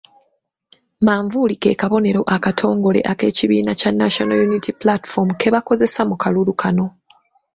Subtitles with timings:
[1.05, 6.87] Manvuuli ke kabonero akatongole ak'ekibiina kya National Unity Platform ke bakozesa mu kalulu kano.